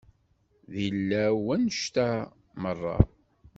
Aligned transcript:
D 0.73 0.73
ilaw 0.87 1.35
wannect-a 1.45 2.09
merra? 2.61 2.97